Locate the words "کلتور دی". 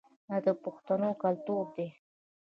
1.23-1.87